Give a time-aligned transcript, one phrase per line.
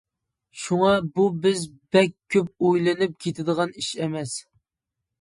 [0.61, 1.67] شۇڭا، بۇ بىز
[1.97, 4.39] بەك كۆپ ئويلىنىپ كېتىدىغان ئىش ئەمەس.